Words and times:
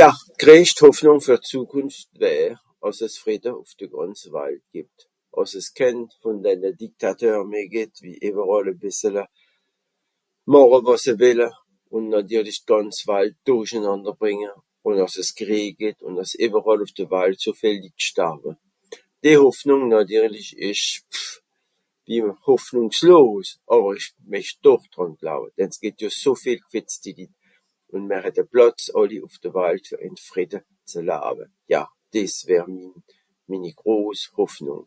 Ja, 0.00 0.10
d'greescht 0.40 0.78
Hoffnùng 0.84 1.22
fer 1.26 1.38
d'Zukunft 1.42 2.10
wär, 2.22 2.52
àss 2.86 2.98
es 3.06 3.14
Fridde 3.22 3.50
ùf 3.60 3.70
de 3.78 3.86
gànz 3.94 4.20
Walt 4.34 4.64
gìbbt, 4.72 4.98
àss 5.40 5.52
es 5.60 5.66
kèn 5.78 5.98
vùn 6.22 6.38
denne 6.44 6.68
Dictateur 6.82 7.40
meh 7.52 7.66
gìtt, 7.72 7.94
wie 8.04 8.20
ìwweràl 8.28 8.66
e 8.72 8.74
bìssele 8.80 9.22
màche 10.50 10.70
wàs 10.86 11.02
se 11.04 11.12
wìlle, 11.20 11.48
ùn 11.94 12.04
nàtirlisch 12.12 12.62
d'gànz 12.68 12.96
Walt 13.10 13.34
dùrichenànder 13.46 14.14
brìnge, 14.20 14.52
ùn 14.86 14.96
àss 15.04 15.16
es 15.22 15.30
Kriej 15.38 15.68
gìtt 15.80 15.98
ùn 16.06 16.14
àss 16.22 16.32
ìwweral 16.44 16.80
ùf 16.84 16.92
de 16.98 17.04
Walt 17.12 17.38
so 17.44 17.52
viel 17.60 17.76
Litt 17.84 18.00
starwe. 18.08 18.50
Dìe 19.22 19.36
Hoffnùng 19.42 19.84
nàtirlisch 19.92 20.52
ìsch, 20.70 20.90
pff... 21.12 21.30
ìmmer 22.16 22.34
hoffnùngslos. 22.46 23.48
Àwer 23.74 23.94
ìch 24.00 24.10
mécht 24.32 24.56
doch 24.64 24.84
dràn 24.94 25.12
glawe, 25.20 25.46
denn's 25.56 25.78
gìbbt 25.82 25.98
jo 26.02 26.08
so 26.22 26.32
viel 26.42 26.60
gfìtzti 26.68 27.10
Litt, 27.18 27.34
ùn 27.94 28.02
m'r 28.08 28.22
het 28.26 28.34
de 28.38 28.44
Plàtz 28.52 28.84
àlli 28.98 29.18
ùf 29.26 29.34
de 29.42 29.48
Walt, 29.56 29.84
fer 29.88 29.98
àlli 30.00 30.06
ìn 30.10 30.16
Fridde 30.28 30.58
ze 30.92 31.00
lawe. 31.10 31.44
Ja, 31.74 31.82
dìs 32.12 32.34
wär 32.48 32.66
min... 32.74 32.90
mini 33.48 33.70
gros 33.80 34.20
Hoffnùng. 34.36 34.84